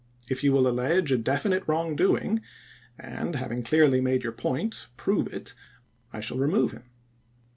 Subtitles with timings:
[0.27, 0.57] If you CHAP.vni.
[0.57, 2.41] will allege a definite wrong doing,
[2.97, 5.53] and, having clearly made your point, prove it,
[6.11, 6.89] I shall remove him.